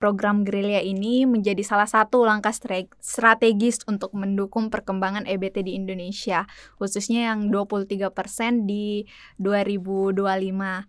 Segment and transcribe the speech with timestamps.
[0.00, 2.56] Program gerilya ini menjadi salah satu langkah
[3.04, 6.48] strategis untuk mendukung perkembangan EBT di Indonesia,
[6.80, 9.04] khususnya yang 23% di
[9.36, 10.88] 2025.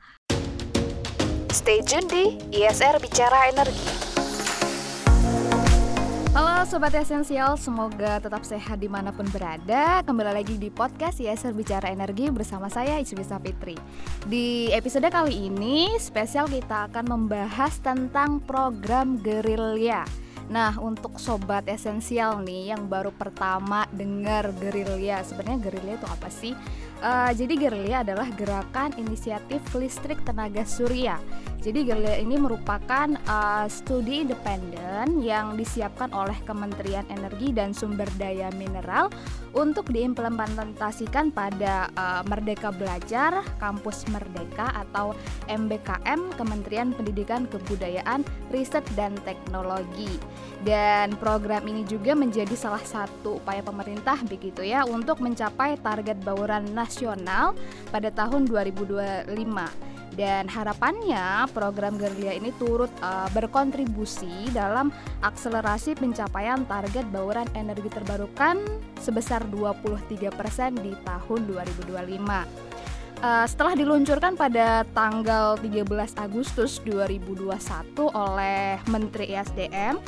[1.52, 4.11] Stay tune di ISR Bicara Energi.
[6.32, 10.00] Halo Sobat Esensial, semoga tetap sehat di mana pun berada.
[10.00, 13.76] Kembali lagi di podcast ISR Bicara Energi bersama saya Isbisa Fitri.
[14.32, 20.08] Di episode kali ini spesial kita akan membahas tentang program gerilya.
[20.48, 26.56] Nah untuk sobat esensial nih yang baru pertama dengar gerilya Sebenarnya gerilya itu apa sih?
[27.04, 31.20] Uh, jadi gerilya adalah gerakan inisiatif listrik tenaga surya
[31.62, 38.50] jadi Gerilya ini merupakan uh, studi independen yang disiapkan oleh Kementerian Energi dan Sumber Daya
[38.58, 39.14] Mineral
[39.54, 45.14] untuk diimplementasikan pada uh, Merdeka Belajar, Kampus Merdeka atau
[45.54, 50.18] MBKM Kementerian Pendidikan Kebudayaan, Riset dan Teknologi.
[50.66, 56.74] Dan program ini juga menjadi salah satu upaya pemerintah begitu ya untuk mencapai target bauran
[56.74, 57.54] nasional
[57.94, 64.92] pada tahun 2025 dan harapannya program Gerilya ini turut uh, berkontribusi dalam
[65.24, 68.60] akselerasi pencapaian target bauran energi terbarukan
[69.00, 70.28] sebesar 23%
[70.84, 72.72] di tahun 2025.
[73.22, 75.86] Uh, setelah diluncurkan pada tanggal 13
[76.18, 77.54] Agustus 2021
[78.18, 80.02] oleh Menteri ESDM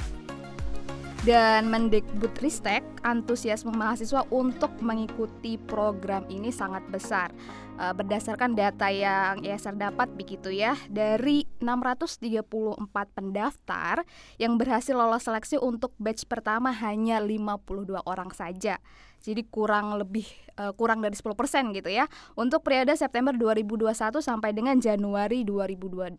[1.24, 7.32] dan Mendikbudristek, antusiasme mahasiswa untuk mengikuti program ini sangat besar.
[7.80, 12.86] Uh, berdasarkan data yang ISR dapat begitu ya dari 634
[13.18, 14.06] pendaftar
[14.38, 18.78] yang berhasil lolos seleksi untuk batch pertama hanya 52 orang saja
[19.24, 20.28] jadi kurang lebih
[20.60, 21.32] uh, kurang dari 10%
[21.72, 26.12] gitu ya untuk periode September 2021 sampai dengan Januari 2022.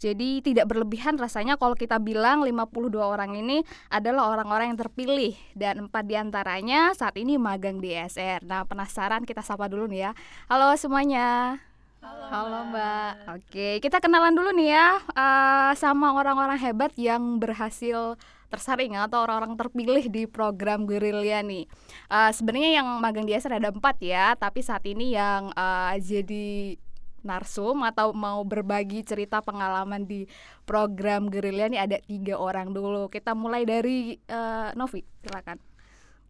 [0.00, 3.60] Jadi tidak berlebihan rasanya kalau kita bilang 52 orang ini
[3.92, 8.48] adalah orang-orang yang terpilih dan empat di antaranya saat ini magang di SR.
[8.48, 10.12] Nah penasaran kita sapa dulu nih ya.
[10.48, 11.60] Halo semuanya.
[12.00, 13.12] Halo, Halo Mbak.
[13.36, 18.16] Oke, kita kenalan dulu nih ya uh, sama orang-orang hebat yang berhasil
[18.50, 21.70] tersaring atau orang-orang terpilih di program gerilya nih.
[22.10, 26.76] Uh, Sebenarnya yang magang di SR ada empat ya, tapi saat ini yang uh, jadi
[27.20, 30.24] narsum atau mau berbagi cerita pengalaman di
[30.64, 33.06] program gerilya nih ada tiga orang dulu.
[33.12, 35.60] Kita mulai dari uh, Novi, silakan.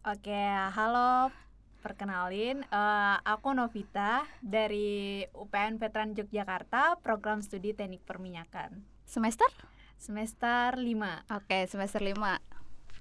[0.01, 0.43] Oke,
[0.77, 1.29] halo
[1.81, 8.85] Perkenalin, uh, aku Novita dari UPN Veteran Yogyakarta, program studi teknik perminyakan.
[9.01, 9.49] Semester?
[10.01, 12.17] Semester 5 Oke, semester 5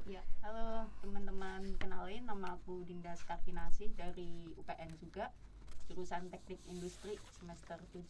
[0.04, 5.32] Ya, halo teman-teman, kenalin nama aku Dinda Skarkinasi dari UPN juga
[5.88, 8.04] Jurusan Teknik Industri semester 7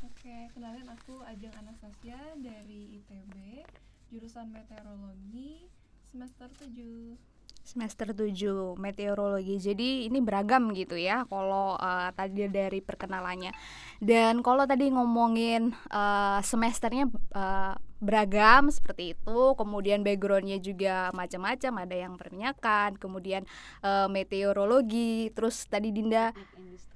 [0.00, 3.68] Oke, kenalin aku Ajeng Anastasia dari ITB
[4.08, 5.68] Jurusan Meteorologi
[6.08, 7.20] semester 7
[7.64, 9.56] semester 7 meteorologi.
[9.60, 13.52] Jadi ini beragam gitu ya kalau uh, tadi dari perkenalannya.
[14.02, 17.06] Dan kalau tadi ngomongin uh, semesternya
[17.36, 23.44] uh, beragam seperti itu kemudian backgroundnya juga macam-macam ada yang perminyakan kemudian
[23.84, 26.32] uh, meteorologi terus tadi Dinda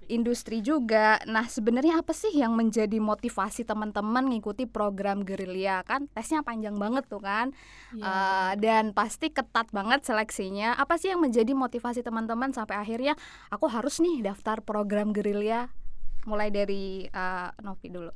[0.09, 1.21] industri juga.
[1.25, 6.07] Nah, sebenarnya apa sih yang menjadi motivasi teman-teman ngikuti program gerilya kan?
[6.13, 7.53] Tesnya panjang banget tuh kan,
[7.93, 8.01] yeah.
[8.01, 8.07] Iya.
[8.07, 10.77] uh, dan pasti ketat banget seleksinya.
[10.77, 13.15] Apa sih yang menjadi motivasi teman-teman sampai akhirnya
[13.49, 15.73] aku harus nih daftar program gerilya?
[16.25, 18.13] Mulai dari uh, Novi dulu.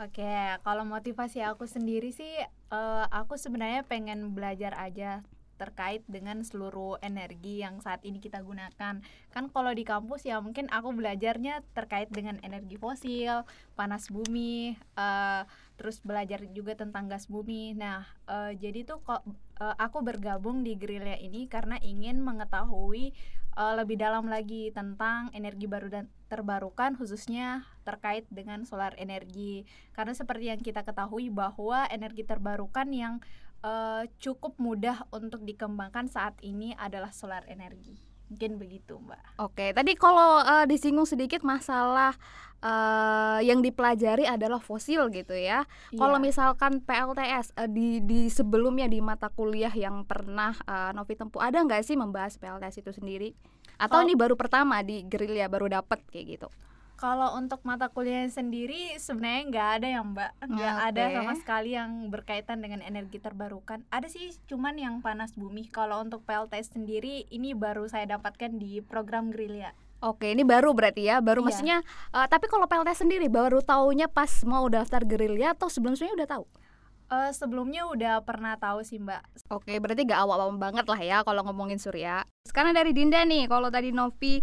[0.00, 2.32] Oke, kalau motivasi aku sendiri sih,
[2.72, 5.20] uh, aku sebenarnya pengen belajar aja
[5.62, 8.98] terkait dengan seluruh energi yang saat ini kita gunakan.
[9.30, 13.46] Kan kalau di kampus ya mungkin aku belajarnya terkait dengan energi fosil,
[13.78, 15.46] panas bumi, uh,
[15.78, 17.78] terus belajar juga tentang gas bumi.
[17.78, 19.22] Nah, uh, jadi tuh kok
[19.62, 23.14] uh, aku bergabung di gerilya ini karena ingin mengetahui
[23.54, 30.16] uh, lebih dalam lagi tentang energi baru dan terbarukan khususnya terkait dengan solar energi karena
[30.16, 33.14] seperti yang kita ketahui bahwa energi terbarukan yang
[33.62, 39.20] uh, cukup mudah untuk dikembangkan saat ini adalah solar energi mungkin begitu mbak.
[39.44, 42.16] Oke tadi kalau uh, disinggung sedikit masalah
[42.64, 45.68] uh, yang dipelajari adalah fosil gitu ya.
[45.92, 46.00] Yeah.
[46.00, 51.44] Kalau misalkan PLTS uh, di di sebelumnya di mata kuliah yang pernah uh, Novi tempuh
[51.44, 53.36] ada nggak sih membahas PLTS itu sendiri?
[53.76, 54.04] Atau oh.
[54.08, 56.48] ini baru pertama di gerilya baru dapet kayak gitu?
[57.02, 60.86] Kalau untuk mata kuliah sendiri sebenarnya nggak ada yang mbak, nggak okay.
[60.86, 63.82] ada sama sekali yang berkaitan dengan energi terbarukan.
[63.90, 65.66] Ada sih, cuman yang panas bumi.
[65.66, 69.74] Kalau untuk PLTS sendiri ini baru saya dapatkan di program gerilya.
[69.98, 71.46] Oke, ini baru berarti ya, baru iya.
[71.50, 71.78] maksudnya.
[72.14, 76.30] Uh, tapi kalau PLTS sendiri baru taunya pas mau daftar gerilya atau sebelum sebelumnya udah
[76.38, 76.44] tahu?
[77.10, 79.26] Uh, sebelumnya udah pernah tahu sih mbak.
[79.50, 82.22] Oke, berarti gak awal-awal banget lah ya kalau ngomongin surya.
[82.46, 84.38] Sekarang dari Dinda nih, kalau tadi Novi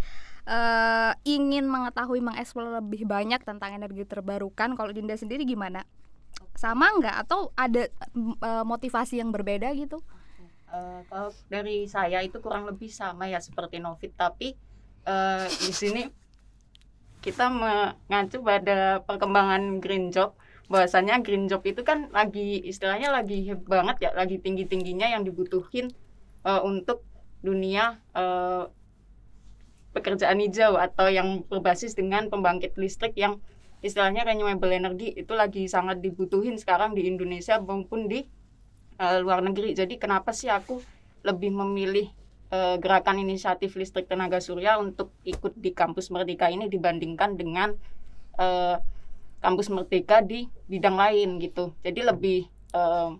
[0.50, 5.86] uh, ingin mengetahui mengeksplor lebih banyak tentang energi terbarukan, kalau Dinda sendiri gimana?
[6.58, 7.88] Sama nggak atau ada
[8.42, 10.02] uh, motivasi yang berbeda gitu?
[10.70, 14.58] Uh, kalau dari saya itu kurang lebih sama ya seperti Novi, tapi
[15.06, 16.04] uh, di sini
[17.20, 20.34] kita mengacu pada perkembangan green job
[20.72, 25.92] bahwasanya green job itu kan lagi istilahnya lagi banget ya lagi tinggi tingginya yang dibutuhin
[26.46, 27.04] uh, untuk
[27.42, 28.70] dunia uh,
[30.00, 33.44] pekerjaan hijau atau yang berbasis dengan pembangkit listrik yang
[33.84, 38.24] istilahnya renewable energy itu lagi sangat dibutuhin sekarang di Indonesia maupun di
[39.00, 40.80] uh, luar negeri jadi kenapa sih aku
[41.24, 42.08] lebih memilih
[42.54, 47.76] uh, gerakan inisiatif listrik tenaga surya untuk ikut di kampus Merdeka ini dibandingkan dengan
[48.38, 48.78] uh,
[49.40, 51.74] kampus Merdeka di bidang lain gitu.
[51.86, 52.40] Jadi lebih
[52.76, 53.16] uh,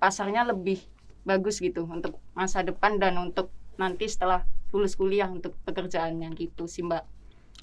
[0.00, 0.82] pasarnya lebih
[1.24, 3.48] bagus gitu untuk masa depan dan untuk
[3.80, 4.44] nanti setelah
[4.74, 7.14] lulus kuliah untuk pekerjaannya gitu sih Mbak.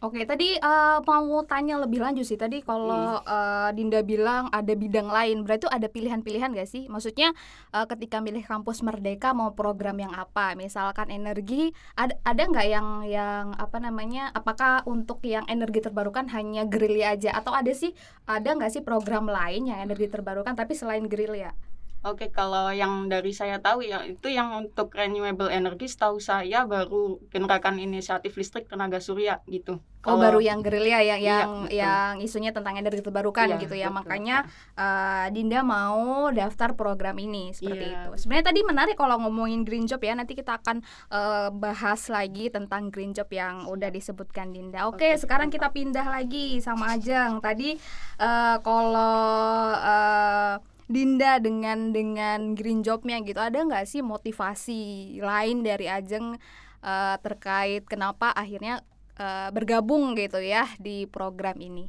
[0.02, 2.34] Oke, tadi uh, mau tanya lebih lanjut sih.
[2.34, 3.28] Tadi kalau hmm.
[3.30, 6.90] uh, Dinda bilang ada bidang lain, berarti ada pilihan-pilihan gak sih?
[6.90, 7.38] Maksudnya
[7.70, 10.58] uh, ketika milih kampus Merdeka mau program yang apa?
[10.58, 14.34] Misalkan energi, ada ada nggak yang yang apa namanya?
[14.34, 17.94] Apakah untuk yang energi terbarukan hanya gerilya aja atau ada sih
[18.26, 21.54] ada nggak sih program lain yang energi terbarukan tapi selain gerilya?
[22.02, 27.22] Oke, kalau yang dari saya tahu ya itu yang untuk renewable energy setahu saya baru
[27.30, 29.78] gerakan inisiatif listrik tenaga surya gitu.
[30.02, 33.94] Oh, baru yang gerilya ya yang iya, yang isunya tentang energi terbarukan iya, gitu ya.
[33.94, 33.98] Betul.
[34.02, 34.38] Makanya
[34.74, 38.10] uh, Dinda mau daftar program ini seperti iya.
[38.10, 38.26] itu.
[38.26, 40.18] Sebenarnya tadi menarik kalau ngomongin green job ya.
[40.18, 40.82] Nanti kita akan
[41.14, 44.90] uh, bahas lagi tentang green job yang udah disebutkan Dinda.
[44.90, 47.38] Oke, okay, sekarang kita pindah lagi sama Ajeng.
[47.38, 47.78] Tadi
[48.18, 50.58] uh, kalau uh,
[50.92, 56.36] Dinda dengan dengan green jobnya gitu ada nggak sih motivasi lain dari Ajeng
[56.84, 58.84] uh, terkait kenapa akhirnya
[59.16, 61.88] uh, bergabung gitu ya di program ini?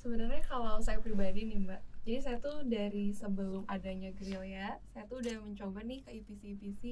[0.00, 5.02] Sebenarnya kalau saya pribadi nih Mbak, jadi saya tuh dari sebelum adanya grill ya, saya
[5.10, 6.82] tuh udah mencoba nih ke IPC-IPC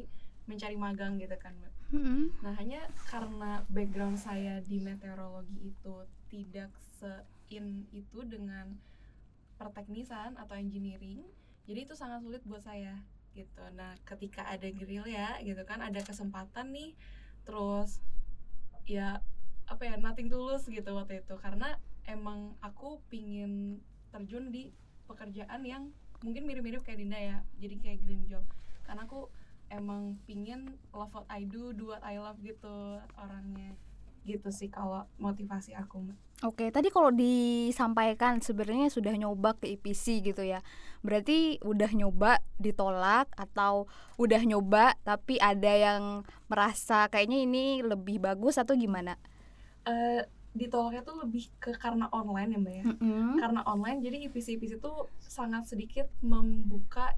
[0.50, 1.73] mencari magang gitu kan Mbak.
[1.94, 2.23] Mm-hmm.
[2.43, 5.94] Nah hanya karena background saya di meteorologi itu
[6.27, 8.75] tidak se-in itu dengan
[9.56, 11.23] perteknisan atau engineering
[11.65, 13.01] jadi itu sangat sulit buat saya
[13.35, 13.65] gitu.
[13.75, 16.93] Nah ketika ada grill ya gitu kan ada kesempatan nih
[17.45, 18.01] terus
[18.85, 19.21] ya
[19.65, 21.35] apa ya nothing tulus gitu waktu itu.
[21.41, 23.81] Karena emang aku pingin
[24.12, 24.71] terjun di
[25.09, 25.91] pekerjaan yang
[26.23, 28.45] mungkin mirip-mirip kayak Dinda ya jadi kayak green job.
[28.85, 29.33] Karena aku
[29.73, 33.73] emang pingin love what I do do what I love gitu orangnya
[34.25, 36.00] gitu sih kalau motivasi aku
[36.43, 40.61] Oke, tadi kalau disampaikan sebenarnya sudah nyoba ke IPC gitu ya.
[41.00, 43.88] Berarti udah nyoba ditolak atau
[44.21, 49.17] udah nyoba tapi ada yang merasa kayaknya ini lebih bagus atau gimana?
[49.88, 50.21] Uh,
[50.53, 52.85] ditolaknya tuh lebih ke karena online ya mbak ya.
[52.93, 53.31] Mm -hmm.
[53.41, 54.93] Karena online jadi IPC IPC itu
[55.23, 57.15] sangat sedikit membuka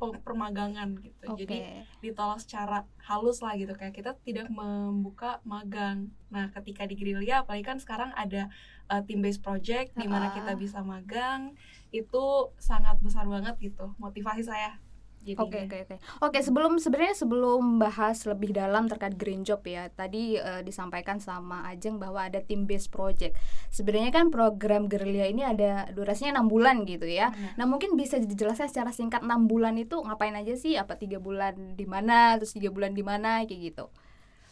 [0.00, 1.36] permagangan gitu.
[1.36, 1.44] Okay.
[1.44, 1.58] Jadi
[2.00, 6.08] ditolak secara halus lah gitu kayak kita tidak membuka magang.
[6.32, 8.48] Nah, ketika di Grillia apalagi kan sekarang ada
[8.88, 11.52] uh, team based project di mana kita bisa magang,
[11.92, 12.24] itu
[12.56, 14.80] sangat besar banget gitu motivasi saya
[15.20, 15.96] Oke oke oke.
[16.24, 21.68] Oke sebelum sebenarnya sebelum bahas lebih dalam terkait green job ya tadi uh, disampaikan sama
[21.68, 23.36] Ajeng bahwa ada team based project.
[23.68, 27.36] Sebenarnya kan program gerilya ini ada durasinya enam bulan gitu ya.
[27.36, 27.52] Hmm.
[27.60, 30.80] Nah mungkin bisa dijelaskan secara singkat enam bulan itu ngapain aja sih?
[30.80, 32.40] Apa tiga bulan di mana?
[32.40, 33.92] Terus tiga bulan di mana kayak gitu?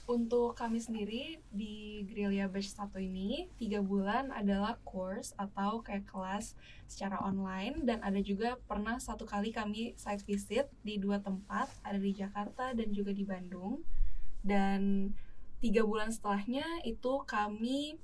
[0.09, 6.57] Untuk kami sendiri di Grillia Batch 1 ini, tiga bulan adalah course atau kayak kelas
[6.89, 7.85] secara online.
[7.85, 12.73] Dan ada juga pernah satu kali kami site visit di dua tempat, ada di Jakarta
[12.73, 13.85] dan juga di Bandung.
[14.41, 15.13] Dan
[15.61, 18.01] tiga bulan setelahnya itu kami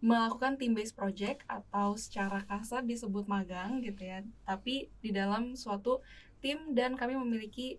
[0.00, 4.24] melakukan team based project atau secara kasar disebut magang gitu ya.
[4.48, 6.00] Tapi di dalam suatu
[6.40, 7.76] tim dan kami memiliki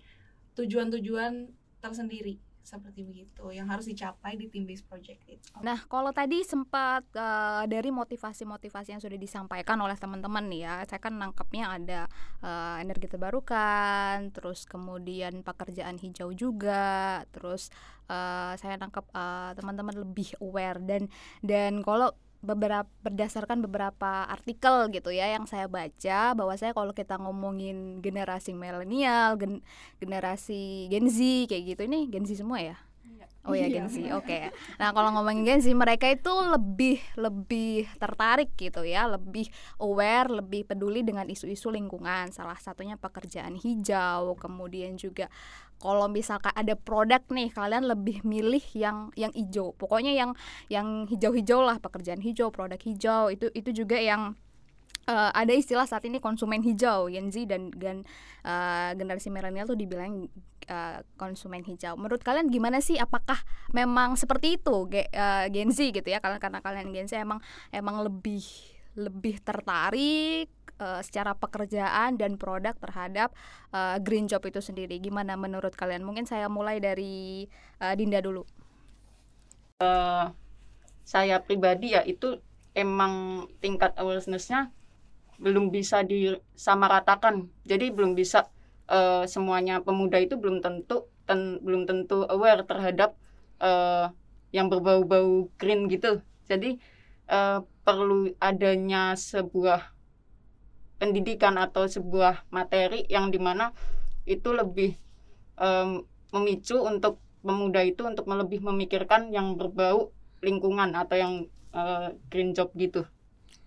[0.54, 1.50] tujuan-tujuan
[1.82, 5.56] tersendiri seperti begitu yang harus dicapai di tim based project itu.
[5.64, 11.00] Nah, kalau tadi sempat uh, dari motivasi-motivasi yang sudah disampaikan oleh teman-teman nih ya, saya
[11.00, 12.00] kan nangkepnya ada
[12.44, 17.72] uh, energi terbarukan, terus kemudian pekerjaan hijau juga, terus
[18.12, 21.08] uh, saya nangkep uh, teman-teman lebih aware dan
[21.40, 27.18] dan kalau beberapa berdasarkan beberapa artikel gitu ya yang saya baca bahwa saya kalau kita
[27.18, 29.60] ngomongin generasi milenial gen,
[30.00, 31.18] generasi Gen Z
[31.50, 34.28] kayak gitu ini Gen Z semua ya iya, Oh ya Gen Z, oke.
[34.28, 34.52] Okay.
[34.76, 39.48] Nah kalau ngomongin Gen Z, mereka itu lebih lebih tertarik gitu ya, lebih
[39.80, 42.36] aware, lebih peduli dengan isu-isu lingkungan.
[42.36, 45.32] Salah satunya pekerjaan hijau, kemudian juga
[45.80, 49.72] kalau misalkan ada produk nih, kalian lebih milih yang yang hijau.
[49.80, 50.36] Pokoknya yang
[50.68, 54.36] yang hijau-hijau lah, pekerjaan hijau, produk hijau itu itu juga yang
[55.08, 58.04] uh, ada istilah saat ini konsumen hijau Gen Z dan dan
[58.44, 60.28] uh, generasi milenial tuh dibilang
[60.70, 61.96] uh, konsumen hijau.
[61.96, 63.00] Menurut kalian gimana sih?
[63.00, 63.40] Apakah
[63.72, 65.08] memang seperti itu ge,
[65.50, 66.20] Gen Z gitu ya?
[66.20, 67.40] Karena karena kalian Gen Z emang
[67.72, 68.44] emang lebih
[68.98, 70.50] lebih tertarik
[70.82, 73.30] uh, secara pekerjaan dan produk terhadap
[73.72, 74.98] uh, green job itu sendiri.
[74.98, 76.02] Gimana menurut kalian?
[76.02, 77.46] Mungkin saya mulai dari
[77.82, 78.42] uh, Dinda dulu.
[79.78, 80.34] Uh,
[81.06, 82.42] saya pribadi ya itu
[82.74, 84.74] emang tingkat awarenessnya
[85.38, 87.50] belum bisa disamaratakan.
[87.66, 88.50] Jadi belum bisa
[88.90, 93.14] uh, semuanya pemuda itu belum tentu ten, belum tentu aware terhadap
[93.62, 94.10] uh,
[94.52, 96.22] yang berbau-bau green gitu.
[96.50, 96.82] Jadi
[97.30, 99.94] uh, perlu adanya sebuah
[100.98, 103.70] pendidikan atau sebuah materi yang di mana
[104.26, 104.98] itu lebih
[105.62, 106.02] um,
[106.34, 111.34] memicu untuk pemuda itu untuk lebih memikirkan yang berbau lingkungan atau yang
[111.72, 113.06] uh, green job gitu.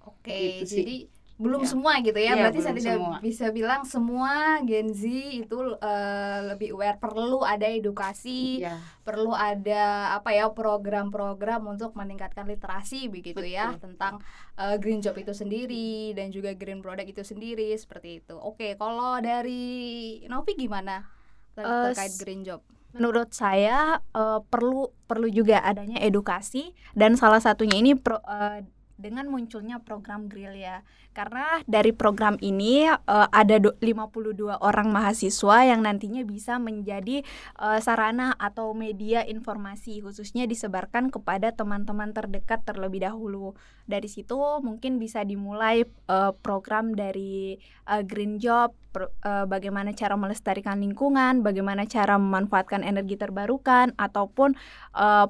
[0.05, 0.97] Oke, gitu jadi
[1.41, 1.69] belum ya.
[1.73, 2.37] semua gitu ya.
[2.37, 3.17] ya Berarti saya tidak semua.
[3.25, 8.77] bisa bilang semua Gen Z itu uh, lebih aware perlu ada edukasi, ya.
[9.01, 13.81] perlu ada apa ya program-program untuk meningkatkan literasi begitu ya, Betul.
[13.81, 14.15] ya tentang
[14.61, 18.37] uh, green job itu sendiri dan juga green product itu sendiri seperti itu.
[18.37, 21.09] Oke, kalau dari Novi gimana
[21.57, 22.61] ter uh, terkait green job?
[22.91, 28.61] Menurut saya uh, perlu perlu juga adanya edukasi dan salah satunya ini pro, uh,
[29.01, 30.85] dengan munculnya program Grill ya.
[31.11, 37.27] Karena dari program ini uh, ada 52 orang mahasiswa yang nantinya bisa menjadi
[37.59, 43.59] uh, sarana atau media informasi khususnya disebarkan kepada teman-teman terdekat terlebih dahulu.
[43.91, 47.59] Dari situ mungkin bisa dimulai uh, program dari
[47.91, 54.59] uh, Green Job pro, uh, bagaimana cara melestarikan lingkungan, bagaimana cara memanfaatkan energi terbarukan ataupun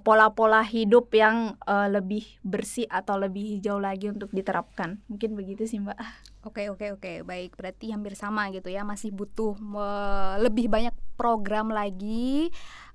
[0.03, 4.99] pola-pola uh, hidup yang uh, lebih bersih atau lebih jauh lagi untuk diterapkan.
[5.07, 6.01] Mungkin begitu sih mbak.
[6.41, 7.13] Oke oke oke.
[7.29, 8.81] Baik berarti hampir sama gitu ya.
[8.81, 12.49] Masih butuh uh, lebih banyak program lagi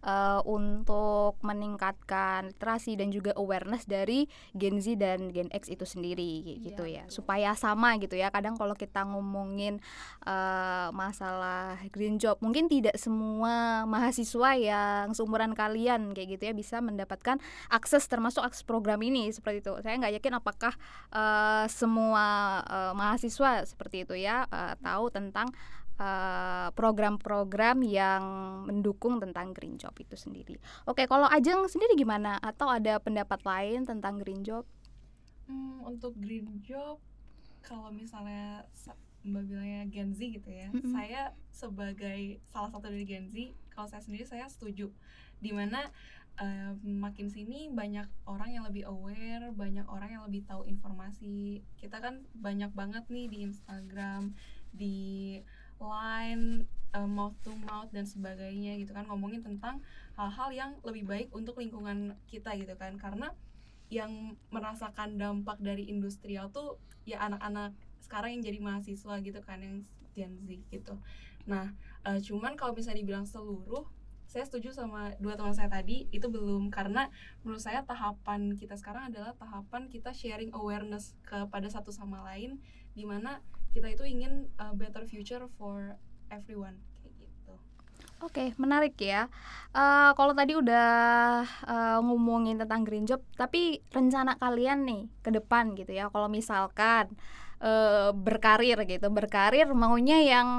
[0.06, 6.62] uh, untuk meningkatkan literasi dan juga awareness dari Gen Z dan Gen X itu sendiri
[6.62, 7.12] gitu ya, ya.
[7.14, 8.30] Supaya sama gitu ya.
[8.30, 9.82] Kadang kalau kita ngomongin
[10.24, 16.80] uh, masalah green job mungkin tidak semua mahasiswa yang seumuran kalian kayak gitu ya bisa
[16.80, 19.74] mendapatkan akses termasuk akses program ini seperti itu.
[19.82, 20.74] Saya nggak yakin apakah
[21.12, 25.50] uh, semua uh, mahasiswa seperti itu ya uh, tahu tentang
[26.76, 28.24] program-program uh, yang
[28.68, 30.60] mendukung tentang green job itu sendiri.
[30.84, 32.36] Oke, kalau Ajeng sendiri gimana?
[32.44, 34.68] Atau ada pendapat lain tentang green job?
[35.48, 37.00] Hmm, untuk green job,
[37.64, 38.68] kalau misalnya
[39.26, 40.92] Mbak bilangnya Gen Z gitu ya, mm -hmm.
[40.94, 44.94] saya sebagai salah satu dari Gen Z, kalau saya sendiri saya setuju,
[45.42, 45.82] di mana
[46.38, 51.66] uh, makin sini banyak orang yang lebih aware, banyak orang yang lebih tahu informasi.
[51.80, 54.38] Kita kan banyak banget nih di Instagram,
[54.76, 54.98] di
[55.80, 56.66] Line,
[56.96, 59.84] uh, mouth to mouth dan sebagainya gitu kan ngomongin tentang
[60.16, 62.96] hal-hal yang lebih baik untuk lingkungan kita gitu kan.
[62.96, 63.32] Karena
[63.94, 69.76] yang merasakan dampak dari industrial tuh ya anak-anak sekarang yang jadi mahasiswa gitu kan yang
[70.18, 70.96] Gen Z gitu.
[71.46, 71.76] Nah,
[72.08, 73.86] uh, cuman kalau bisa dibilang seluruh
[74.26, 77.08] saya setuju sama dua teman saya tadi itu belum karena
[77.46, 82.58] menurut saya tahapan kita sekarang adalah tahapan kita sharing awareness kepada satu sama lain
[82.98, 83.40] di mana
[83.76, 86.00] kita itu ingin a better future for
[86.32, 87.54] everyone kayak gitu.
[88.24, 89.28] Oke, menarik ya.
[89.76, 95.76] Uh, kalau tadi udah uh, ngomongin tentang green job, tapi rencana kalian nih ke depan
[95.76, 96.08] gitu ya.
[96.08, 97.12] Kalau misalkan
[97.62, 100.50] uh, berkarir gitu berkarir maunya yang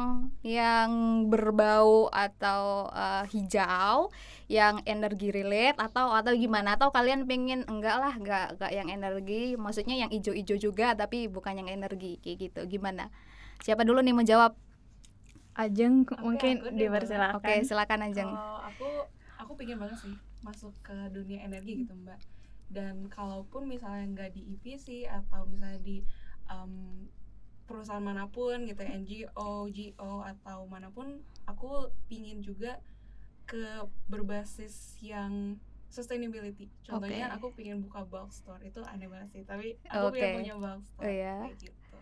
[0.40, 0.90] yang
[1.26, 4.12] berbau atau uh, hijau
[4.46, 9.58] yang energi relate atau atau gimana atau kalian pengen enggak lah enggak enggak yang energi
[9.58, 13.10] maksudnya yang hijau-hijau juga tapi bukan yang energi kayak gitu gimana
[13.60, 14.54] siapa dulu nih menjawab
[15.56, 17.40] Ajeng okay, mungkin dipersilakan.
[17.40, 18.28] Oke, okay, silakan Ajeng.
[18.28, 18.88] Kalau aku
[19.40, 22.20] aku pengen banget sih masuk ke dunia energi gitu, Mbak.
[22.68, 26.04] Dan kalaupun misalnya nggak di EPC atau misalnya di
[26.50, 27.06] um,
[27.66, 32.78] perusahaan mana pun gitu ya, NGO, GO atau mana pun aku pingin juga
[33.46, 35.58] ke berbasis yang
[35.90, 36.70] sustainability.
[36.82, 37.36] Contohnya okay.
[37.38, 40.20] aku pingin buka bulk store itu aneh banget sih, tapi aku okay.
[40.22, 41.40] pengen punya bulk store oh, yeah.
[41.46, 41.98] kayak gitu.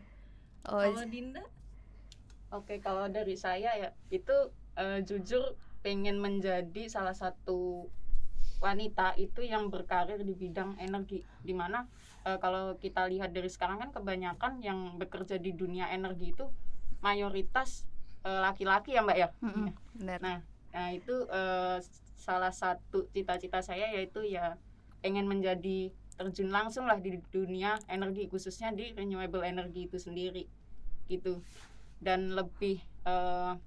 [0.65, 1.45] Oh, kalau Dinda?
[1.45, 4.37] Oke, okay, kalau dari saya ya itu
[4.81, 7.93] uh, jujur pengen menjadi salah satu
[8.65, 11.85] wanita itu yang berkarir di bidang energi di mana
[12.25, 16.49] uh, kalau kita lihat dari sekarang kan kebanyakan yang bekerja di dunia energi itu
[17.05, 17.85] mayoritas
[18.25, 19.29] laki-laki uh, ya mbak ya?
[19.45, 19.69] Mm -hmm.
[20.01, 20.41] nah
[20.75, 21.79] nah itu uh,
[22.17, 24.57] salah satu cita-cita saya yaitu ya
[25.05, 30.49] pengen menjadi terjun langsung lah di dunia energi khususnya di renewable energy itu sendiri
[31.13, 31.45] gitu.
[32.01, 33.61] Dan lebih uh,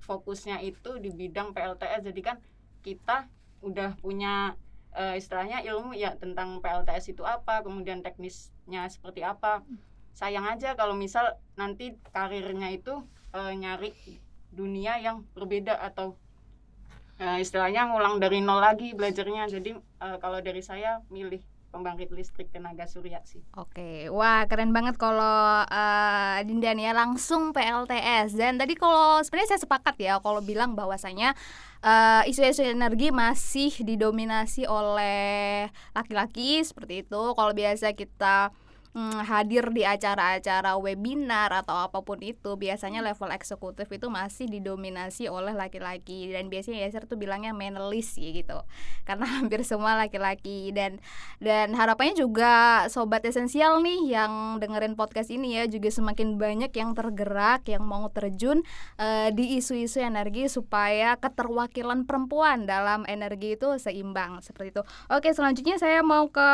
[0.00, 2.36] fokusnya itu di bidang PLTS jadi kan
[2.82, 3.28] kita
[3.62, 4.58] udah punya
[4.96, 9.64] uh, istilahnya ilmu ya tentang PLTS itu apa kemudian teknisnya seperti apa.
[10.12, 13.00] Sayang aja kalau misal nanti karirnya itu
[13.32, 13.96] uh, nyari
[14.52, 16.20] dunia yang berbeda atau
[17.20, 19.48] uh, istilahnya ngulang dari nol lagi belajarnya.
[19.48, 21.40] Jadi uh, kalau dari saya milih
[21.72, 23.40] pembangkit listrik tenaga surya sih.
[23.56, 29.56] Oke, wah keren banget kalau uh, Dinda nih ya langsung PLTS dan tadi kalau sebenarnya
[29.56, 31.32] saya sepakat ya kalau bilang bahwasanya
[32.28, 37.22] isu-isu uh, energi masih didominasi oleh laki-laki seperti itu.
[37.34, 38.54] Kalau biasa kita
[38.92, 45.28] hmm, hadir di acara-acara webinar atau apa pun itu biasanya level eksekutif itu masih didominasi
[45.28, 48.58] oleh laki-laki dan biasanya ya tuh bilangnya manalis ya gitu
[49.08, 51.00] karena hampir semua laki-laki dan
[51.40, 56.92] dan harapannya juga sobat esensial nih yang dengerin podcast ini ya juga semakin banyak yang
[56.92, 58.62] tergerak yang mau terjun
[59.00, 64.82] uh, di isu-isu energi supaya keterwakilan perempuan dalam energi itu seimbang seperti itu.
[65.08, 66.50] Oke, selanjutnya saya mau ke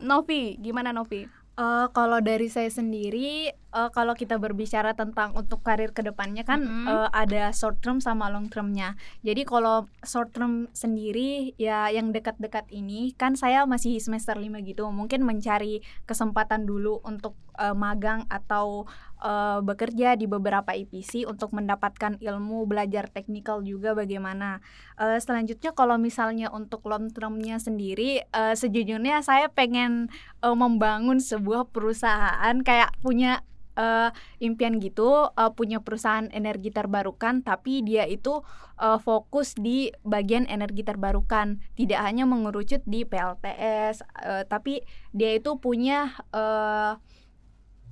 [0.00, 0.56] Novi.
[0.60, 1.43] Gimana Novi?
[1.54, 6.62] Uh, kalau dari saya sendiri, uh, kalau kita berbicara tentang untuk karir ke depannya kan
[6.62, 6.86] mm -hmm.
[6.86, 8.94] uh, ada short term sama long termnya.
[9.26, 14.86] Jadi kalau short term sendiri ya yang dekat-dekat ini kan saya masih semester 5 gitu,
[14.94, 18.86] mungkin mencari kesempatan dulu untuk uh, magang atau
[19.22, 24.62] uh, bekerja di beberapa IPC untuk mendapatkan ilmu belajar teknikal juga bagaimana.
[24.98, 30.12] Uh, selanjutnya kalau misalnya untuk long termnya sendiri, uh, sejujurnya saya pengen
[30.42, 33.42] uh, membangun sebuah perusahaan kayak punya
[33.76, 34.10] uh,
[34.42, 38.42] impian gitu uh, punya perusahaan energi terbarukan tapi dia itu
[38.78, 41.62] uh, fokus di bagian energi terbarukan.
[41.78, 44.82] Tidak hanya mengerucut di PLTS uh, tapi
[45.14, 46.98] dia itu punya uh,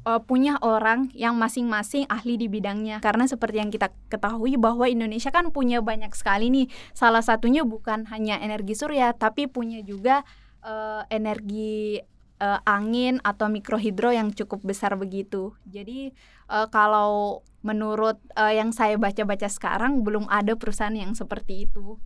[0.07, 2.99] uh, punya orang yang masing-masing ahli di bidangnya.
[3.03, 6.67] Karena seperti yang kita ketahui bahwa Indonesia kan punya banyak sekali nih.
[6.95, 10.27] Salah satunya bukan hanya energi surya tapi punya juga
[10.63, 12.03] uh, energi
[12.43, 15.55] uh, angin atau mikrohidro yang cukup besar begitu.
[15.63, 16.11] Jadi
[16.51, 22.03] uh, kalau menurut uh, yang saya baca-baca sekarang belum ada perusahaan yang seperti itu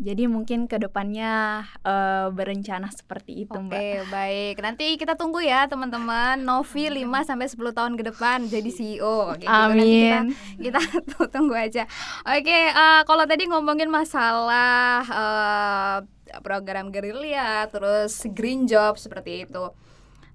[0.00, 3.76] jadi mungkin ke depannya uh, berencana seperti itu, Oke, Mbak.
[3.76, 4.56] Oke, baik.
[4.64, 6.40] Nanti kita tunggu ya, teman-teman.
[6.40, 9.36] Novi 5 sampai 10 tahun ke depan jadi CEO.
[9.36, 10.32] Oke, Amin.
[10.56, 10.70] Gitu.
[10.70, 11.84] Kita, kita tunggu aja.
[12.24, 15.96] Oke, uh, kalau tadi ngomongin masalah uh,
[16.40, 19.68] program gerilya, terus green job seperti itu.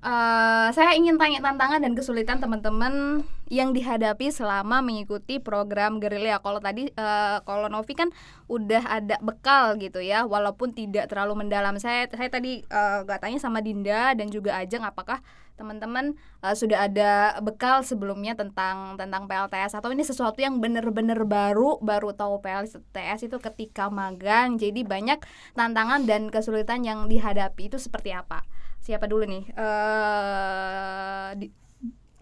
[0.06, 6.38] Uh, saya ingin tanya tantangan dan kesulitan teman-teman yang dihadapi selama mengikuti program gerilya.
[6.46, 8.14] Kalau tadi uh, kalau Novi kan
[8.46, 11.82] udah ada bekal gitu ya, walaupun tidak terlalu mendalam.
[11.82, 15.26] Saya saya tadi uh, gak tanya sama Dinda dan juga Ajeng apakah
[15.58, 16.14] teman-teman
[16.46, 22.14] uh, sudah ada bekal sebelumnya tentang tentang PLTS atau ini sesuatu yang benar-benar baru baru
[22.14, 24.62] tahu PLTS itu ketika magang.
[24.62, 25.18] Jadi banyak
[25.58, 28.46] tantangan dan kesulitan yang dihadapi itu seperti apa?
[28.86, 31.50] Siapa dulu nih uh, di,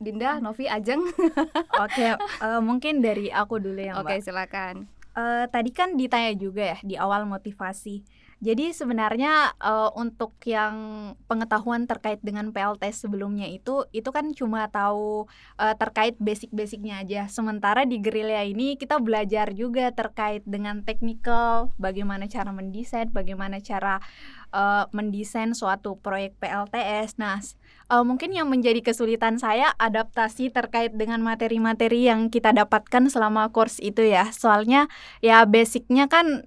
[0.04, 1.00] Dinda, Novi, Ajeng.
[1.08, 4.04] Oke, okay, uh, eh, mungkin dari aku dulu ya, Mbak.
[4.04, 4.76] Oke, okay, silakan.
[5.16, 8.04] Uh, tadi kan ditanya juga ya di awal motivasi.
[8.44, 10.76] Jadi sebenarnya uh, untuk yang
[11.32, 17.32] pengetahuan terkait dengan PLT sebelumnya itu itu kan cuma tahu uh, terkait basic-basicnya aja.
[17.32, 24.04] Sementara di gerilya ini kita belajar juga terkait dengan teknikal, bagaimana cara mendesain, bagaimana cara
[24.54, 27.18] uh, mendesain suatu proyek PLTS.
[27.18, 27.42] Nah,
[27.90, 33.82] uh, mungkin yang menjadi kesulitan saya adaptasi terkait dengan materi-materi yang kita dapatkan selama course
[33.82, 34.30] itu ya.
[34.30, 34.88] Soalnya
[35.20, 36.46] ya basicnya kan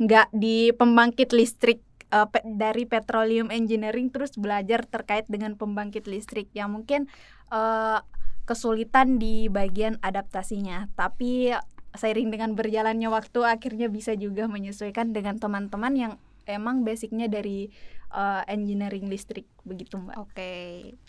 [0.00, 6.48] nggak uh, di pembangkit listrik uh, dari petroleum engineering terus belajar terkait dengan pembangkit listrik
[6.56, 7.06] yang mungkin
[7.52, 8.02] uh,
[8.48, 11.52] kesulitan di bagian adaptasinya tapi
[11.92, 16.12] seiring dengan berjalannya waktu akhirnya bisa juga menyesuaikan dengan teman-teman yang
[16.48, 17.68] emang basicnya dari
[18.12, 20.16] uh, engineering listrik begitu mbak.
[20.16, 20.52] Oke,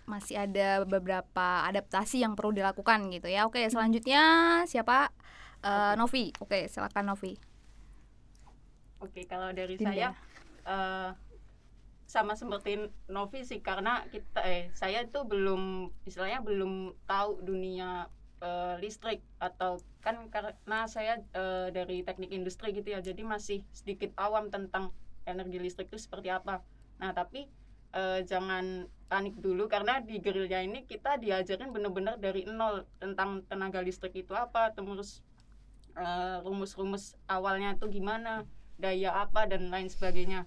[0.06, 3.47] masih ada beberapa adaptasi yang perlu dilakukan gitu ya.
[3.47, 4.21] Oke, selanjutnya
[4.67, 5.12] siapa?
[5.60, 6.32] Uh, Novi.
[6.39, 7.36] Oke, silakan Novi.
[8.99, 9.91] Oke, kalau dari Dinda.
[9.91, 10.08] saya
[10.67, 11.12] uh,
[12.10, 18.10] sama seperti Novi sih karena kita eh saya itu belum istilahnya belum tahu dunia
[18.41, 24.10] uh, listrik atau kan karena saya uh, dari teknik industri gitu ya jadi masih sedikit
[24.17, 24.89] awam tentang
[25.30, 26.65] energi listrik itu seperti apa
[27.00, 27.48] nah tapi
[27.96, 33.82] uh, jangan panik dulu karena di gerilya ini kita diajarin benar-benar dari nol tentang tenaga
[33.82, 35.26] listrik itu apa terus
[35.98, 38.46] uh, rumus-rumus awalnya itu gimana
[38.78, 40.46] daya apa dan lain sebagainya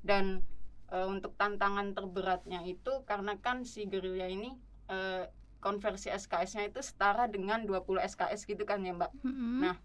[0.00, 0.40] dan
[0.88, 4.56] uh, untuk tantangan terberatnya itu karena kan si gerilya ini
[4.88, 9.10] uh, konversi SKS-nya itu setara dengan 20 SKS gitu kan ya Mbak.
[9.26, 9.58] Mm -hmm.
[9.58, 9.76] Nah,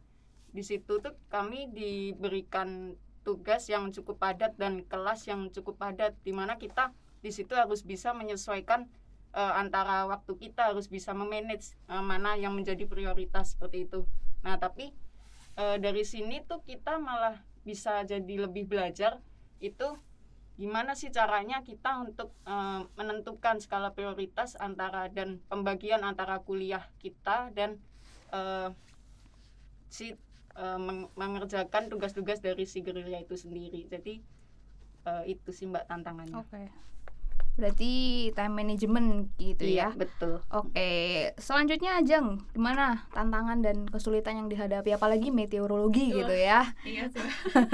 [0.54, 6.36] di situ tuh kami diberikan tugas yang cukup padat dan kelas yang cukup padat di
[6.36, 6.92] mana kita
[7.24, 8.86] di situ harus bisa menyesuaikan
[9.34, 14.04] uh, antara waktu kita harus bisa memanage uh, mana yang menjadi prioritas seperti itu.
[14.44, 14.92] Nah, tapi
[15.56, 19.24] uh, dari sini tuh kita malah bisa jadi lebih belajar
[19.64, 19.96] itu
[20.54, 27.50] gimana sih caranya kita untuk uh, menentukan skala prioritas antara dan pembagian antara kuliah kita
[27.58, 27.82] dan
[28.30, 28.70] uh,
[29.90, 30.14] si
[30.58, 30.80] uh,
[31.18, 33.86] mengerjakan tugas-tugas dari si gerilya itu sendiri.
[33.90, 34.22] Jadi
[35.06, 36.38] uh, itu sih mbak tantangannya.
[36.38, 36.50] Oke.
[36.50, 36.68] Okay.
[37.54, 39.98] berarti time management gitu iya, ya?
[39.98, 40.42] betul.
[40.50, 40.74] Oke.
[40.74, 41.38] Okay.
[41.38, 44.90] selanjutnya Ajeng gimana tantangan dan kesulitan yang dihadapi?
[44.90, 46.74] Apalagi meteorologi gitu ya?
[46.90, 47.22] Iya sih.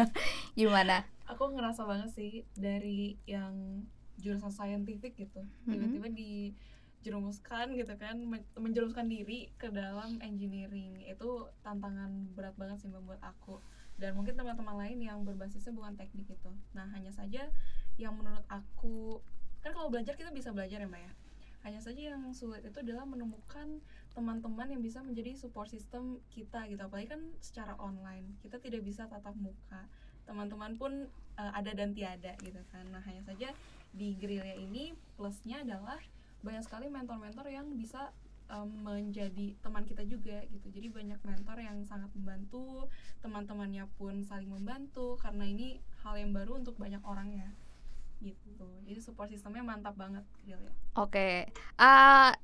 [0.60, 1.08] Gimana?
[1.32, 3.88] Aku ngerasa banget sih dari yang
[4.20, 6.52] jurusan saintifik gitu tiba-tiba di
[7.00, 8.20] jerumuskan gitu kan
[8.60, 11.00] menjerumuskan diri ke dalam engineering.
[11.08, 13.60] Itu tantangan berat banget sih membuat aku.
[14.00, 16.52] Dan mungkin teman-teman lain yang berbasisnya bukan teknik itu.
[16.76, 17.48] Nah hanya saja
[18.00, 19.20] yang menurut aku
[19.60, 21.12] kan kalau belajar kita bisa belajar ya mbak ya?
[21.68, 23.84] Hanya saja yang sulit itu adalah menemukan
[24.16, 26.80] teman-teman yang bisa menjadi support system kita gitu.
[26.80, 29.84] Apalagi kan secara online kita tidak bisa tatap muka.
[30.24, 32.88] Teman-teman pun uh, ada dan tiada gitu kan.
[32.92, 33.52] Nah hanya saja
[33.92, 36.00] di gerilya ini plusnya adalah
[36.40, 38.16] banyak sekali mentor-mentor yang bisa
[38.50, 40.68] um, menjadi teman kita juga gitu.
[40.74, 42.90] Jadi banyak mentor yang sangat membantu
[43.22, 47.50] teman-temannya pun saling membantu karena ini hal yang baru untuk banyak orang ya
[48.20, 48.68] gitu.
[48.84, 50.74] Jadi support sistemnya mantap banget gitu ya.
[51.00, 51.08] Oke.
[51.08, 51.36] Okay.
[51.80, 52.36] uh,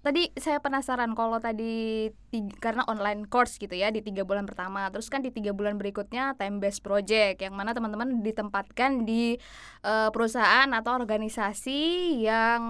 [0.00, 4.88] tadi saya penasaran kalau tadi tiga, karena online course gitu ya di tiga bulan pertama
[4.88, 9.36] terus kan di tiga bulan berikutnya time based project yang mana teman-teman ditempatkan di
[9.84, 12.62] uh, perusahaan atau organisasi yang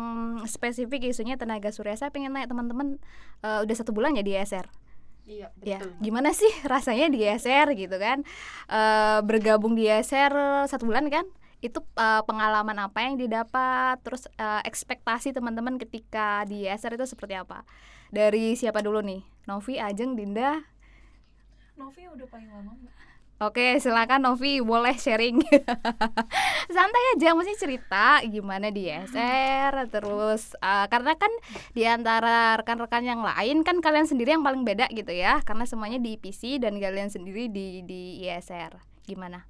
[0.51, 2.99] spesifik isunya tenaga surya saya pengen nanya teman-teman
[3.47, 4.67] uh, udah satu bulan ya di ESR
[5.31, 5.95] Iya, ya, betul.
[5.95, 8.27] Ya, gimana sih rasanya di ESR gitu kan?
[8.67, 11.23] Uh, bergabung di ESR satu bulan kan?
[11.61, 17.37] Itu uh, pengalaman apa yang didapat terus uh, ekspektasi teman-teman ketika di ESR itu seperti
[17.37, 17.69] apa
[18.09, 20.65] dari siapa dulu nih Novi Ajeng Dinda
[21.77, 23.01] Novi udah paling lama mbak
[23.41, 25.41] Oke, silakan Novi boleh sharing.
[26.77, 31.33] Santai aja, mesti cerita gimana di ESR terus uh, karena kan
[31.73, 35.97] di antara rekan-rekan yang lain kan kalian sendiri yang paling beda gitu ya, karena semuanya
[35.97, 38.77] di IPC dan kalian sendiri di di ISR.
[39.09, 39.50] Gimana?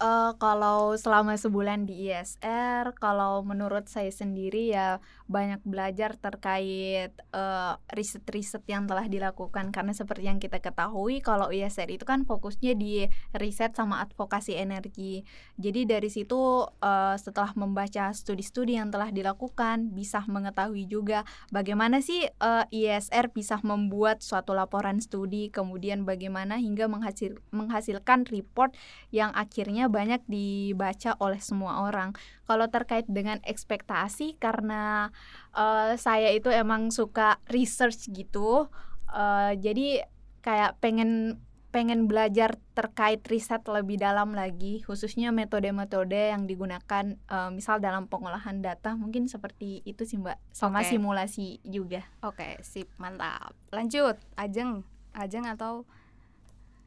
[0.00, 4.96] Uh, kalau selama sebulan di ISR, kalau menurut saya sendiri ya
[5.30, 11.86] banyak belajar terkait uh, riset-riset yang telah dilakukan karena seperti yang kita ketahui kalau ISR
[11.86, 13.06] itu kan fokusnya di
[13.38, 15.22] riset sama advokasi energi.
[15.54, 21.22] Jadi dari situ uh, setelah membaca studi-studi yang telah dilakukan bisa mengetahui juga
[21.54, 28.74] bagaimana sih uh, ISR bisa membuat suatu laporan studi kemudian bagaimana hingga menghasil menghasilkan report
[29.14, 32.18] yang akhirnya banyak dibaca oleh semua orang.
[32.50, 35.14] Kalau terkait dengan ekspektasi karena
[35.54, 38.66] uh, saya itu emang suka research gitu,
[39.14, 40.02] uh, jadi
[40.42, 41.38] kayak pengen
[41.70, 48.58] pengen belajar terkait riset lebih dalam lagi khususnya metode-metode yang digunakan uh, misal dalam pengolahan
[48.58, 50.98] data mungkin seperti itu sih mbak sama okay.
[50.98, 52.02] simulasi juga.
[52.26, 53.54] Oke okay, sip mantap.
[53.70, 54.82] Lanjut Ajeng.
[55.14, 55.86] Ajeng atau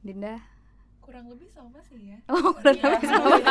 [0.04, 0.44] Dinda
[1.04, 2.18] kurang lebih sama sih ya.
[2.32, 2.86] Oh, kurang iya.
[2.96, 3.36] lebih sama.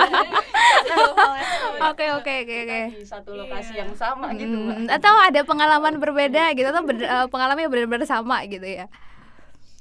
[1.82, 2.80] Oke oke oke oke.
[2.94, 3.84] Di satu lokasi yeah.
[3.84, 4.54] yang sama gitu.
[4.54, 8.86] Hmm, atau ada pengalaman berbeda gitu atau ber, uh, pengalamannya benar-benar sama gitu ya.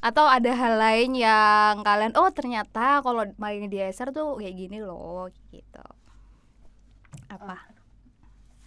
[0.02, 4.82] Atau ada hal lain yang kalian oh ternyata kalau main di ESR tuh kayak gini
[4.82, 5.86] loh gitu.
[7.30, 7.70] Apa?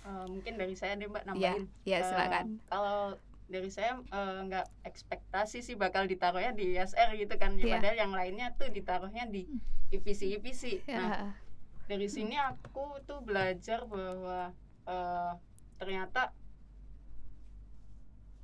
[0.07, 1.67] Uh, uh, mungkin dari saya deh Mbak nambahin.
[1.83, 2.45] Iya, ya, silakan.
[2.47, 2.99] Uh, kalau
[3.45, 7.77] dari saya eh, nggak uh, ekspektasi sih bakal ditaruhnya di ISR gitu kan yeah.
[7.77, 9.45] padahal yang lainnya tuh ditaruhnya di
[9.93, 10.99] IPC IPC yeah.
[10.99, 11.13] nah
[11.85, 14.57] dari sini aku tuh belajar bahwa
[14.89, 15.33] uh,
[15.77, 16.33] ternyata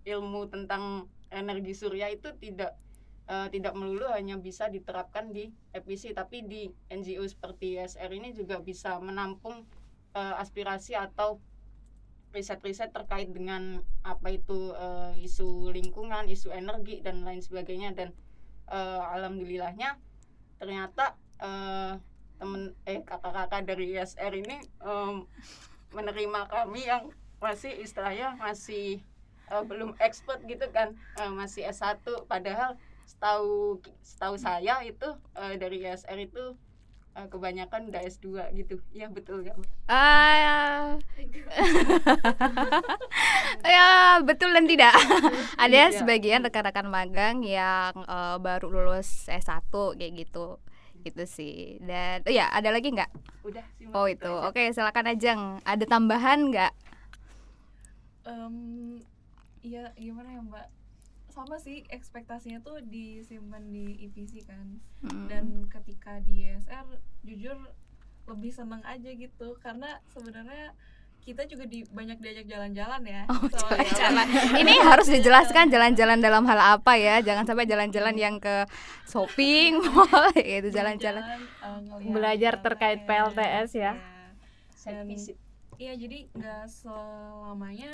[0.05, 2.77] ilmu tentang energi surya itu tidak
[3.33, 8.61] uh, tidak melulu hanya bisa diterapkan di EPC tapi di NGO seperti ISR ini juga
[8.61, 9.65] bisa menampung
[10.13, 11.41] uh, aspirasi atau
[12.31, 17.95] riset-riset terkait dengan apa itu uh, isu lingkungan, isu energi dan lain sebagainya.
[17.95, 18.15] Dan
[18.71, 19.99] uh, alhamdulillahnya
[20.61, 21.99] ternyata uh,
[22.41, 25.29] temen eh kakak-kakak dari ISR ini um,
[25.93, 29.05] menerima kami yang masih istilahnya masih
[29.53, 35.85] uh, belum expert gitu kan uh, masih S1 padahal setahu setahu saya itu uh, dari
[35.85, 36.55] ISR itu
[37.13, 38.79] uh, kebanyakan udah S2 gitu.
[38.91, 40.35] Ya betul nggak ah
[43.65, 43.89] ya
[44.23, 44.95] betul dan tidak.
[45.63, 45.97] Ada Iya.
[45.97, 50.59] sebagian rekan-rekan magang yang uh, baru lulus S1 kayak gitu.
[51.01, 51.81] Gitu sih.
[51.81, 53.09] Dan oh ya ada lagi nggak?
[53.41, 54.29] Udah sih oh itu.
[54.29, 54.49] Aja.
[54.53, 55.41] oke silakan Ajeng.
[55.65, 56.73] Ada tambahan nggak?
[58.21, 59.01] Em,
[59.61, 60.67] iya gimana ya mbak
[61.31, 64.67] sama sih ekspektasinya tuh disimpan di IPC kan
[65.01, 65.27] Hmm.
[65.27, 66.85] dan ketika di ESR
[67.23, 67.57] jujur
[68.27, 70.77] lebih seneng aja gitu karena sebenarnya
[71.21, 74.25] kita juga di banyak diajak jalan-jalan ya Oh, jalan-jalan.
[74.63, 77.21] Ini harus dijelaskan jalan-jalan dalam hal apa ya.
[77.21, 78.65] Jangan sampai jalan-jalan yang ke
[79.05, 81.21] shopping mall gitu jalan-jalan.
[81.21, 83.93] ngeliat Belajar terkait PLTS ya.
[85.05, 85.37] Visit.
[85.77, 87.93] Iya jadi nggak selamanya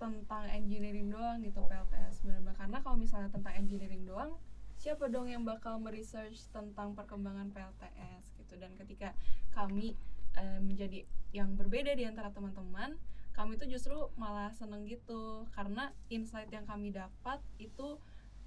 [0.00, 4.32] tentang engineering doang gitu PLTS benar-benar karena kalau misalnya tentang engineering doang
[4.80, 9.12] siapa dong yang bakal meresearch tentang perkembangan PLTS gitu dan ketika
[9.52, 9.92] kami
[10.40, 11.04] eh, menjadi
[11.36, 12.96] yang berbeda di antara teman-teman
[13.36, 18.00] kami itu justru malah seneng gitu karena insight yang kami dapat itu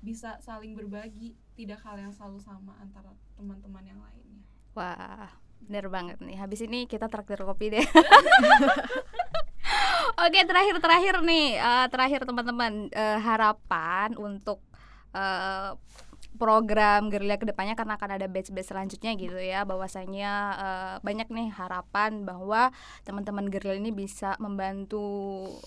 [0.03, 5.29] bisa saling berbagi tidak hal yang selalu sama antara teman-teman yang lainnya Wah,
[5.69, 6.33] bener banget nih.
[6.33, 7.85] Habis ini kita traktir kopi deh.
[10.23, 14.63] Oke, terakhir-terakhir nih, eh, terakhir teman-teman eh, harapan untuk
[15.11, 15.69] eh,
[16.43, 19.63] program gerilya ke depannya karena akan ada batch-batch selanjutnya gitu ya.
[19.63, 22.75] Bahwasanya eh, banyak nih harapan bahwa
[23.07, 25.07] teman-teman gerilya ini bisa membantu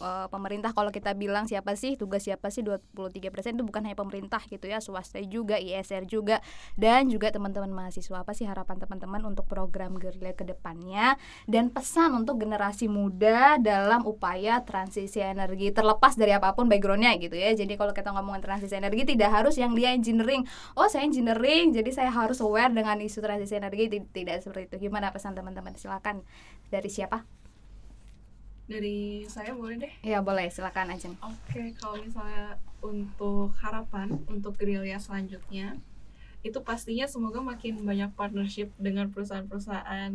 [0.05, 0.77] eh, pemerintah.
[0.77, 4.85] Kalau kita bilang siapa sih tugas siapa sih 23% itu bukan hanya pemerintah gitu ya
[4.85, 6.45] swasta juga ISR juga
[6.77, 8.21] dan juga teman-teman mahasiswa.
[8.21, 11.17] Apa sih harapan teman-teman untuk program gerilya ke depannya?
[11.49, 17.33] Dan pesan untuk generasi muda dalam upaya transisi energi terlepas dari apa pun backgroundnya gitu
[17.33, 17.57] ya.
[17.57, 21.90] Jadi kalau kita ngomongin transisi energi tidak harus yang dia engineering oh saya engineering jadi
[21.94, 24.90] saya harus aware dengan isu transisi energi Ti- tidak seperti itu.
[24.90, 25.79] Gimana pesan teman-teman?
[25.79, 26.26] Silakan.
[26.66, 27.22] Dari siapa?
[28.66, 29.92] Dari saya boleh deh?
[30.02, 30.50] Ya boleh.
[30.50, 35.79] Silakan aja Oke, kalau misalnya untuk harapan untuk gerilya selanjutnya
[36.46, 40.12] itu pastinya semoga makin banyak partnership dengan perusahaan-perusahaan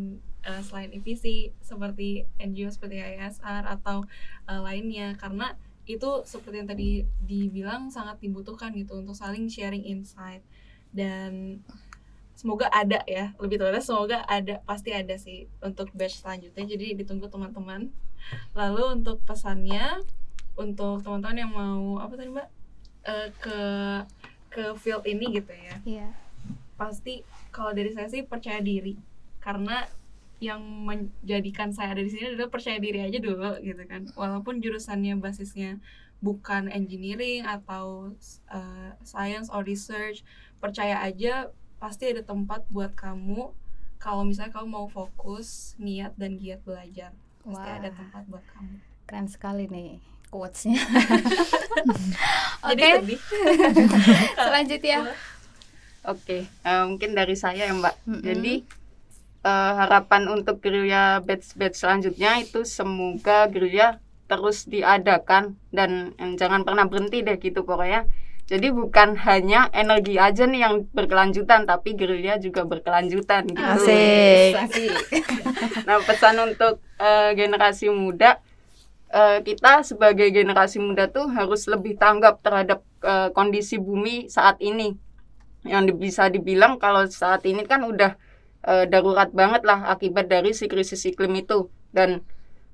[0.48, 4.08] eh, selain EPC seperti NGO seperti ISR atau
[4.48, 5.16] eh, lainnya.
[5.20, 5.56] Karena
[5.98, 6.90] itu seperti yang tadi
[7.24, 10.44] dibilang sangat dibutuhkan gitu untuk saling sharing insight.
[10.92, 11.64] Dan
[12.36, 16.64] semoga ada ya lebih tepatnya semoga ada pasti ada sih untuk batch selanjutnya.
[16.66, 17.92] Jadi ditunggu teman-teman.
[18.54, 20.06] Lalu untuk pesannya
[20.56, 22.50] untuk teman-teman yang mau apa tadi mbak?
[23.02, 23.60] Eh, ke
[24.52, 25.76] ke field ini gitu ya.
[25.88, 26.10] Iya.
[26.76, 28.94] Pasti kalau dari saya sih percaya diri.
[29.42, 29.88] Karena
[30.42, 34.10] yang menjadikan saya ada di sini adalah percaya diri aja dulu gitu kan.
[34.18, 35.78] Walaupun jurusannya basisnya
[36.18, 38.14] bukan engineering atau
[38.50, 40.26] uh, science or research
[40.62, 41.50] percaya aja
[41.82, 43.54] pasti ada tempat buat kamu
[44.02, 47.14] kalau misalnya kamu mau fokus niat dan giat belajar.
[47.46, 47.78] Pasti Wah.
[47.78, 48.76] ada tempat buat kamu.
[49.06, 50.02] Keren sekali nih
[50.34, 50.82] quotesnya.
[52.74, 53.16] Jadi oke.
[54.38, 54.98] selanjutnya.
[56.02, 57.96] Oke, eh, mungkin dari saya ya Mbak.
[58.10, 58.26] Mm-mm.
[58.26, 58.54] Jadi
[59.46, 64.02] eh, harapan untuk gerilya batch-batch selanjutnya itu semoga gerilya
[64.32, 68.08] terus diadakan dan jangan pernah berhenti deh gitu pokoknya.
[68.52, 73.64] Jadi bukan hanya energi aja nih yang berkelanjutan, tapi gerilya juga berkelanjutan gitu.
[73.64, 74.54] Asik.
[74.60, 74.92] Asik.
[75.88, 78.44] Nah, pesan untuk eh, generasi muda,
[79.08, 85.00] eh, kita sebagai generasi muda tuh harus lebih tanggap terhadap eh, kondisi bumi saat ini.
[85.64, 88.20] Yang bisa dibilang kalau saat ini kan udah
[88.66, 91.70] eh, darurat banget lah akibat dari si krisis iklim itu.
[91.94, 92.22] Dan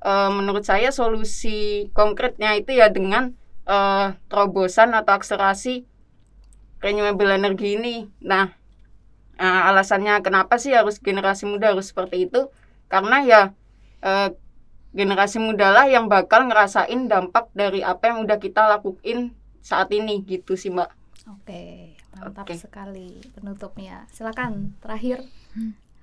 [0.04, 3.34] eh, menurut saya solusi konkretnya itu ya dengan
[3.68, 5.86] eh, terobosan atau akselerasi
[6.84, 8.08] renewable energy ini.
[8.22, 8.54] Nah,
[9.40, 12.50] eh, alasannya kenapa sih harus generasi muda harus seperti itu?
[12.88, 13.42] Karena ya
[14.04, 14.30] eh,
[14.98, 20.24] generasi muda lah yang bakal ngerasain dampak dari apa yang udah kita lakuin saat ini
[20.24, 20.90] gitu sih mbak.
[21.28, 22.56] Oke, mantap Oke.
[22.56, 24.08] sekali penutupnya.
[24.16, 25.28] Silakan terakhir.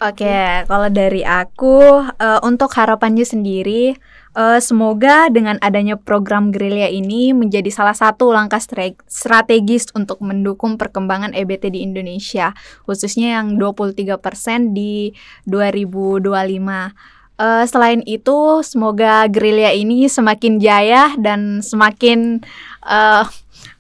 [0.03, 3.95] Oke, kalau dari aku eh, untuk harapannya sendiri
[4.35, 8.59] eh, semoga dengan adanya program gerilya ini menjadi salah satu langkah
[9.07, 12.53] strategis untuk mendukung perkembangan EBT di Indonesia,
[12.85, 15.15] khususnya yang 23% di
[15.47, 16.93] 2025.
[17.35, 22.43] Eh, selain itu, semoga gerilya ini semakin jaya dan semakin
[22.87, 23.25] eh,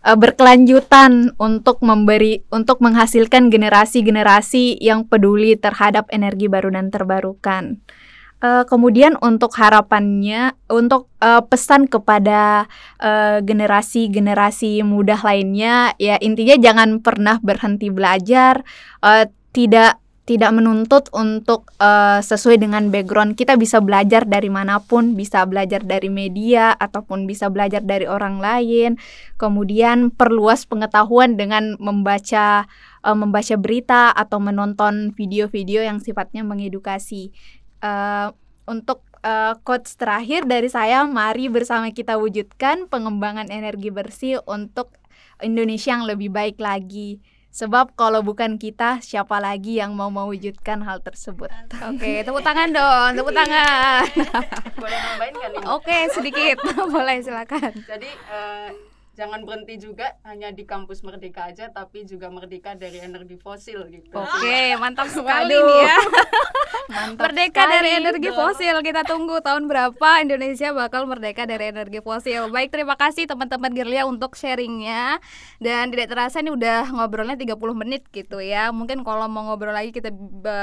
[0.05, 7.81] uh, berkelanjutan untuk memberi untuk menghasilkan generasi-generasi yang peduli terhadap energi baru dan terbarukan.
[8.45, 12.69] Uh, kemudian untuk harapannya untuk uh, pesan kepada
[13.40, 18.61] generasi-generasi uh, muda lainnya ya intinya jangan pernah berhenti belajar
[19.01, 19.25] uh,
[19.57, 25.44] tidak tidak menuntut untuk uh, sesuai dengan background kita bisa belajar dari mana pun bisa
[25.44, 28.96] belajar dari media ataupun bisa belajar dari orang lain.
[29.37, 32.64] Kemudian perluas pengetahuan dengan membaca
[33.04, 37.28] uh, membaca berita atau menonton video-video yang sifatnya mengedukasi.
[37.84, 38.32] Uh,
[38.64, 44.88] untuk uh, quotes terakhir dari saya mari bersama kita wujudkan pengembangan energi bersih untuk
[45.44, 47.20] Indonesia yang lebih baik lagi
[47.55, 51.55] Sebab kalau bukan kita, siapa lagi yang mau mewujudkan hal tersebut?
[51.87, 54.03] Oke, tepuk tangan dong, tepuk tangan.
[54.75, 55.67] Boleh nambahin kan ini?
[55.71, 56.59] Oke, sedikit.
[56.95, 57.71] Boleh silakan.
[57.87, 58.75] Jadi uh,
[59.14, 64.11] jangan berhenti juga hanya di kampus Merdeka aja tapi juga merdeka dari energi fosil gitu.
[64.14, 65.98] Oke, mantap sekali nih ya.
[66.94, 67.74] mantap merdeka sekali.
[67.79, 68.74] dari energi fosil.
[68.83, 72.50] Kita tunggu tahun berapa Indonesia bakal merdeka dari energi fosil.
[72.50, 75.22] Baik, terima kasih teman-teman Girlia untuk sharingnya
[75.62, 78.74] dan tidak terasa ini udah ngobrolnya 30 menit gitu ya.
[78.74, 80.11] Mungkin kalau mau ngobrol lagi kita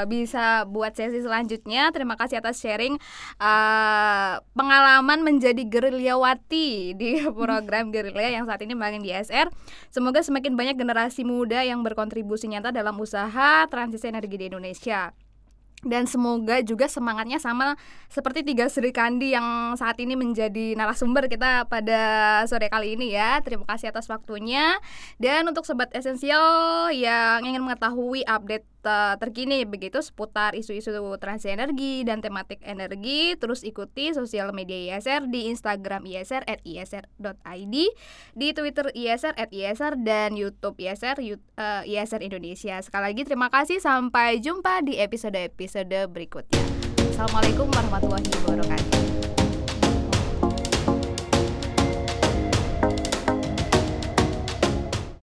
[0.06, 1.88] bisa buat sesi selanjutnya.
[1.90, 3.00] Terima kasih atas sharing
[3.40, 9.48] uh, pengalaman menjadi gerilyawati di program Gerilya yang yang saat ini magang di ISR.
[9.94, 15.14] Semoga semakin banyak generasi muda yang berkontribusi nyata dalam usaha transisi energi di Indonesia
[15.82, 17.74] dan semoga juga semangatnya sama
[18.06, 22.00] seperti tiga Sri Kandi yang saat ini menjadi narasumber kita pada
[22.46, 23.42] sore kali ini ya.
[23.42, 24.78] Terima kasih atas waktunya.
[25.18, 28.62] Dan untuk sobat esensial yang ingin mengetahui update
[29.18, 30.90] terkini begitu seputar isu-isu
[31.22, 37.74] transisi energi dan tematik energi, terus ikuti sosial media ISR di Instagram ISR at isr.id,
[38.34, 42.82] di Twitter ISR at ISR dan YouTube ISR uh, ISR Indonesia.
[42.82, 46.62] Sekali lagi terima kasih sampai jumpa di episode-episode berikutnya.
[47.14, 49.01] Assalamualaikum warahmatullahi wabarakatuh.